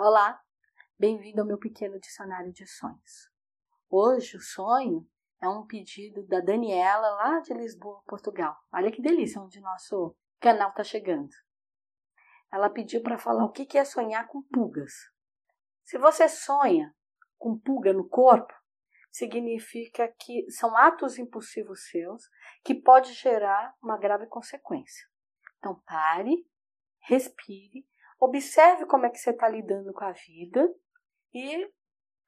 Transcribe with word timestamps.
Olá, 0.00 0.40
bem-vindo 0.96 1.40
ao 1.40 1.46
meu 1.46 1.58
pequeno 1.58 1.98
dicionário 1.98 2.52
de 2.52 2.64
sonhos. 2.68 3.32
Hoje 3.90 4.36
o 4.36 4.40
sonho 4.40 5.04
é 5.42 5.48
um 5.48 5.66
pedido 5.66 6.24
da 6.24 6.38
Daniela 6.38 7.10
lá 7.16 7.40
de 7.40 7.52
Lisboa, 7.52 8.00
Portugal. 8.06 8.56
Olha 8.72 8.92
que 8.92 9.02
delícia 9.02 9.42
onde 9.42 9.60
nosso 9.60 10.16
canal 10.38 10.70
está 10.70 10.84
chegando. 10.84 11.34
Ela 12.52 12.70
pediu 12.70 13.02
para 13.02 13.18
falar 13.18 13.44
o 13.44 13.50
que 13.50 13.76
é 13.76 13.84
sonhar 13.84 14.28
com 14.28 14.40
pulgas. 14.40 14.92
Se 15.82 15.98
você 15.98 16.28
sonha 16.28 16.94
com 17.36 17.58
pulga 17.58 17.92
no 17.92 18.08
corpo, 18.08 18.54
significa 19.10 20.06
que 20.16 20.48
são 20.48 20.76
atos 20.76 21.18
impulsivos 21.18 21.90
seus 21.90 22.22
que 22.62 22.72
pode 22.72 23.12
gerar 23.14 23.74
uma 23.82 23.98
grave 23.98 24.28
consequência. 24.28 25.08
Então 25.58 25.82
pare, 25.84 26.48
respire 27.00 27.84
Observe 28.20 28.84
como 28.86 29.06
é 29.06 29.10
que 29.10 29.18
você 29.18 29.30
está 29.30 29.48
lidando 29.48 29.92
com 29.92 30.04
a 30.04 30.12
vida 30.12 30.68
e 31.32 31.72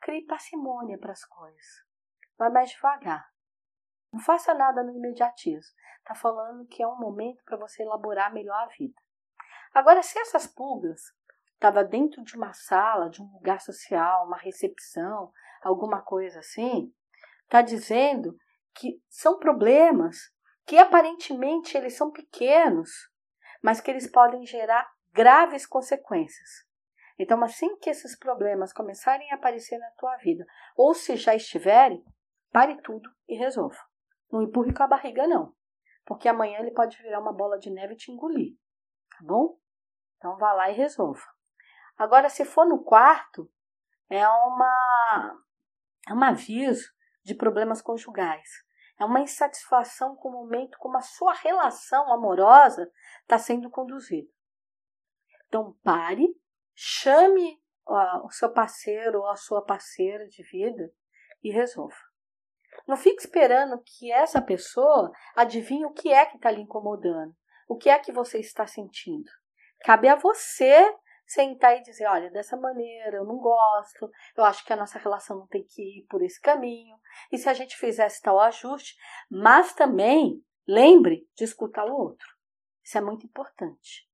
crie 0.00 0.24
parcimônia 0.24 0.96
para 0.98 1.12
as 1.12 1.24
coisas. 1.24 1.84
Vai 2.38 2.48
mais 2.50 2.70
devagar. 2.70 3.28
Não 4.12 4.20
faça 4.20 4.54
nada 4.54 4.82
no 4.82 4.92
imediatismo. 4.92 5.74
Está 5.98 6.14
falando 6.14 6.66
que 6.66 6.82
é 6.82 6.86
um 6.86 6.98
momento 6.98 7.42
para 7.44 7.56
você 7.56 7.82
elaborar 7.82 8.32
melhor 8.32 8.62
a 8.62 8.66
vida. 8.66 9.00
Agora, 9.74 10.02
se 10.02 10.18
essas 10.18 10.46
pulgas 10.46 11.00
estavam 11.54 11.86
dentro 11.86 12.22
de 12.22 12.36
uma 12.36 12.52
sala, 12.52 13.10
de 13.10 13.22
um 13.22 13.32
lugar 13.32 13.60
social, 13.60 14.26
uma 14.26 14.38
recepção, 14.38 15.32
alguma 15.62 16.02
coisa 16.02 16.40
assim, 16.40 16.92
está 17.44 17.62
dizendo 17.62 18.36
que 18.74 19.02
são 19.08 19.38
problemas 19.38 20.16
que 20.64 20.78
aparentemente 20.78 21.76
eles 21.76 21.96
são 21.96 22.10
pequenos, 22.10 22.90
mas 23.62 23.80
que 23.80 23.90
eles 23.90 24.10
podem 24.10 24.46
gerar 24.46 24.88
graves 25.12 25.66
consequências. 25.66 26.48
Então, 27.18 27.42
assim 27.44 27.76
que 27.76 27.90
esses 27.90 28.18
problemas 28.18 28.72
começarem 28.72 29.30
a 29.30 29.34
aparecer 29.34 29.78
na 29.78 29.90
tua 29.90 30.16
vida, 30.16 30.46
ou 30.76 30.94
se 30.94 31.16
já 31.16 31.34
estiverem, 31.34 32.02
pare 32.50 32.80
tudo 32.82 33.10
e 33.28 33.36
resolva. 33.36 33.78
Não 34.32 34.42
empurre 34.42 34.72
com 34.72 34.82
a 34.82 34.86
barriga, 34.86 35.26
não. 35.26 35.54
Porque 36.06 36.28
amanhã 36.28 36.60
ele 36.60 36.70
pode 36.70 36.96
virar 37.02 37.20
uma 37.20 37.32
bola 37.32 37.58
de 37.58 37.70
neve 37.70 37.94
e 37.94 37.96
te 37.96 38.10
engolir. 38.10 38.54
Tá 39.10 39.18
bom? 39.22 39.58
Então, 40.16 40.36
vá 40.38 40.52
lá 40.52 40.70
e 40.70 40.74
resolva. 40.74 41.22
Agora, 41.98 42.30
se 42.30 42.44
for 42.44 42.66
no 42.66 42.82
quarto, 42.82 43.50
é 44.08 44.26
uma 44.26 45.38
é 46.08 46.14
um 46.14 46.24
aviso 46.24 46.90
de 47.22 47.34
problemas 47.34 47.82
conjugais. 47.82 48.48
É 48.98 49.04
uma 49.04 49.20
insatisfação 49.20 50.16
com 50.16 50.28
o 50.28 50.32
momento 50.32 50.78
como 50.78 50.96
a 50.96 51.02
sua 51.02 51.32
relação 51.34 52.12
amorosa 52.12 52.90
está 53.22 53.38
sendo 53.38 53.70
conduzida. 53.70 54.28
Então 55.50 55.76
pare, 55.82 56.32
chame 56.76 57.60
o 57.84 58.30
seu 58.30 58.52
parceiro 58.52 59.18
ou 59.18 59.26
a 59.26 59.34
sua 59.34 59.62
parceira 59.64 60.28
de 60.28 60.44
vida 60.44 60.92
e 61.42 61.50
resolva. 61.50 61.96
Não 62.86 62.96
fique 62.96 63.20
esperando 63.20 63.82
que 63.84 64.12
essa 64.12 64.40
pessoa 64.40 65.10
adivinhe 65.34 65.84
o 65.84 65.92
que 65.92 66.12
é 66.12 66.24
que 66.24 66.36
está 66.36 66.52
lhe 66.52 66.60
incomodando, 66.60 67.34
o 67.68 67.76
que 67.76 67.90
é 67.90 67.98
que 67.98 68.12
você 68.12 68.38
está 68.38 68.64
sentindo. 68.64 69.28
Cabe 69.80 70.08
a 70.08 70.14
você 70.14 70.96
sentar 71.26 71.76
e 71.76 71.82
dizer: 71.82 72.06
olha, 72.06 72.30
dessa 72.30 72.56
maneira 72.56 73.16
eu 73.16 73.24
não 73.24 73.38
gosto, 73.38 74.08
eu 74.36 74.44
acho 74.44 74.64
que 74.64 74.72
a 74.72 74.76
nossa 74.76 75.00
relação 75.00 75.36
não 75.36 75.48
tem 75.48 75.64
que 75.64 75.82
ir 75.82 76.06
por 76.08 76.22
esse 76.22 76.40
caminho. 76.40 76.96
E 77.32 77.38
se 77.38 77.48
a 77.48 77.54
gente 77.54 77.76
fizesse 77.76 78.22
tal 78.22 78.38
ajuste, 78.38 78.94
mas 79.28 79.74
também 79.74 80.40
lembre 80.64 81.28
de 81.34 81.42
escutar 81.42 81.86
o 81.86 81.96
outro. 81.96 82.28
Isso 82.84 82.96
é 82.98 83.00
muito 83.00 83.26
importante. 83.26 84.08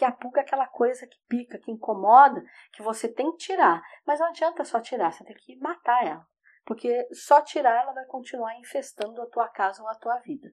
Porque 0.00 0.04
a 0.06 0.12
pulga 0.12 0.40
é 0.40 0.44
aquela 0.44 0.66
coisa 0.66 1.06
que 1.06 1.18
pica, 1.28 1.58
que 1.58 1.70
incomoda, 1.70 2.42
que 2.72 2.82
você 2.82 3.06
tem 3.06 3.30
que 3.32 3.36
tirar. 3.36 3.82
Mas 4.06 4.18
não 4.18 4.28
adianta 4.28 4.64
só 4.64 4.80
tirar, 4.80 5.12
você 5.12 5.22
tem 5.24 5.36
que 5.36 5.58
matar 5.58 6.06
ela. 6.06 6.26
Porque 6.64 7.06
só 7.12 7.42
tirar 7.42 7.82
ela 7.82 7.92
vai 7.92 8.06
continuar 8.06 8.58
infestando 8.58 9.20
a 9.20 9.26
tua 9.26 9.46
casa 9.50 9.82
ou 9.82 9.88
a 9.90 9.94
tua 9.94 10.16
vida. 10.20 10.48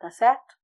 Tá 0.00 0.10
certo? 0.10 0.56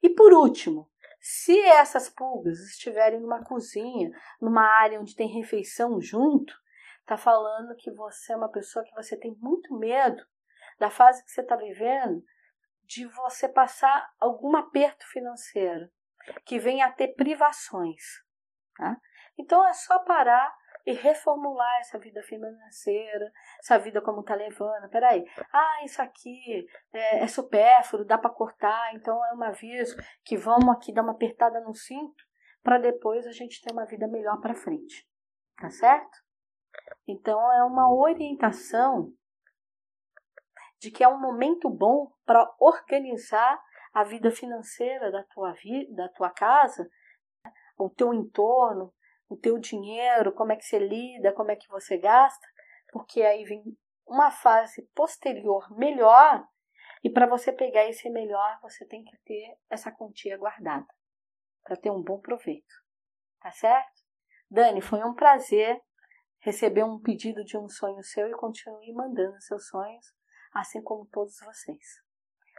E 0.00 0.08
por 0.08 0.32
último, 0.32 0.88
se 1.20 1.58
essas 1.60 2.08
pulgas 2.08 2.60
estiverem 2.60 3.18
numa 3.18 3.42
cozinha, 3.42 4.10
numa 4.40 4.62
área 4.62 5.00
onde 5.00 5.16
tem 5.16 5.26
refeição 5.26 6.00
junto, 6.00 6.54
tá 7.04 7.16
falando 7.16 7.74
que 7.74 7.90
você 7.90 8.32
é 8.32 8.36
uma 8.36 8.50
pessoa 8.50 8.84
que 8.84 8.94
você 8.94 9.18
tem 9.18 9.36
muito 9.40 9.76
medo 9.76 10.24
da 10.78 10.88
fase 10.88 11.24
que 11.24 11.32
você 11.32 11.40
está 11.40 11.56
vivendo, 11.56 12.22
de 12.84 13.08
você 13.08 13.48
passar 13.48 14.08
algum 14.20 14.56
aperto 14.56 15.04
financeiro 15.10 15.90
que 16.44 16.58
venha 16.58 16.86
a 16.86 16.92
ter 16.92 17.14
privações. 17.14 18.02
Tá? 18.76 18.96
Então 19.38 19.66
é 19.66 19.72
só 19.72 19.98
parar 20.00 20.54
e 20.84 20.92
reformular 20.92 21.80
essa 21.80 21.98
vida 21.98 22.22
financeira, 22.22 23.32
essa 23.60 23.78
vida 23.78 24.00
como 24.00 24.20
está 24.20 24.34
levando. 24.34 24.88
Peraí, 24.88 25.24
ah, 25.52 25.84
isso 25.84 26.02
aqui 26.02 26.66
é, 26.92 27.22
é 27.22 27.26
supérfluo, 27.26 28.04
dá 28.04 28.18
para 28.18 28.30
cortar, 28.30 28.94
então 28.94 29.24
é 29.26 29.34
um 29.34 29.42
aviso 29.42 29.96
que 30.24 30.36
vamos 30.36 30.68
aqui 30.70 30.92
dar 30.92 31.02
uma 31.02 31.12
apertada 31.12 31.60
no 31.60 31.74
cinto 31.74 32.24
para 32.62 32.78
depois 32.78 33.26
a 33.26 33.32
gente 33.32 33.60
ter 33.60 33.72
uma 33.72 33.86
vida 33.86 34.06
melhor 34.08 34.40
para 34.40 34.54
frente. 34.54 35.06
Tá 35.56 35.70
certo? 35.70 36.18
Então 37.06 37.38
é 37.52 37.64
uma 37.64 37.92
orientação 37.92 39.12
de 40.80 40.90
que 40.90 41.04
é 41.04 41.08
um 41.08 41.20
momento 41.20 41.70
bom 41.70 42.12
para 42.24 42.44
organizar 42.58 43.62
a 43.92 44.04
vida 44.04 44.30
financeira 44.30 45.10
da 45.10 45.22
tua 45.24 45.52
vida, 45.52 45.94
da 45.94 46.08
tua 46.08 46.30
casa, 46.30 46.88
o 47.78 47.90
teu 47.90 48.14
entorno, 48.14 48.92
o 49.28 49.36
teu 49.36 49.58
dinheiro, 49.58 50.32
como 50.32 50.52
é 50.52 50.56
que 50.56 50.64
você 50.64 50.78
lida, 50.78 51.32
como 51.32 51.50
é 51.50 51.56
que 51.56 51.68
você 51.68 51.98
gasta, 51.98 52.46
porque 52.90 53.22
aí 53.22 53.44
vem 53.44 53.62
uma 54.06 54.30
fase 54.30 54.82
posterior 54.94 55.70
melhor 55.76 56.46
e 57.02 57.10
para 57.10 57.26
você 57.26 57.52
pegar 57.52 57.84
esse 57.88 58.08
melhor, 58.10 58.58
você 58.62 58.86
tem 58.86 59.02
que 59.04 59.16
ter 59.24 59.56
essa 59.68 59.90
quantia 59.90 60.36
guardada 60.38 60.86
para 61.64 61.76
ter 61.76 61.90
um 61.90 62.02
bom 62.02 62.20
proveito. 62.20 62.74
Tá 63.40 63.50
certo? 63.50 64.00
Dani, 64.48 64.80
foi 64.80 65.02
um 65.02 65.14
prazer 65.14 65.80
receber 66.40 66.84
um 66.84 67.00
pedido 67.00 67.44
de 67.44 67.56
um 67.56 67.68
sonho 67.68 68.02
seu 68.02 68.28
e 68.28 68.32
continue 68.32 68.92
mandando 68.92 69.40
seus 69.40 69.66
sonhos, 69.68 70.06
assim 70.52 70.82
como 70.82 71.06
todos 71.06 71.38
vocês. 71.40 72.02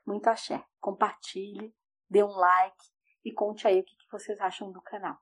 Muito 0.05 0.27
axé. 0.27 0.65
Compartilhe, 0.79 1.75
dê 2.09 2.23
um 2.23 2.31
like 2.31 2.85
e 3.23 3.31
conte 3.31 3.67
aí 3.67 3.79
o 3.79 3.83
que 3.83 3.95
vocês 4.11 4.39
acham 4.39 4.71
do 4.71 4.81
canal. 4.81 5.17